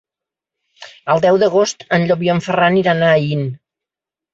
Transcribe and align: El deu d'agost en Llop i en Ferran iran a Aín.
El 1.15 1.21
deu 1.27 1.39
d'agost 1.45 1.87
en 1.99 2.09
Llop 2.09 2.27
i 2.31 2.35
en 2.37 2.45
Ferran 2.49 2.83
iran 2.85 3.09
a 3.09 3.15
Aín. 3.23 3.51